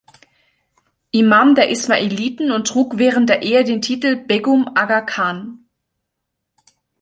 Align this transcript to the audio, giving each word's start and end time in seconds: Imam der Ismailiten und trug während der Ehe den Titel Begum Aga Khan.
Imam 1.11 1.53
der 1.53 1.69
Ismailiten 1.69 2.49
und 2.51 2.67
trug 2.67 2.97
während 2.97 3.29
der 3.29 3.43
Ehe 3.43 3.63
den 3.63 3.83
Titel 3.83 4.15
Begum 4.15 4.67
Aga 4.73 5.01
Khan. 5.01 5.67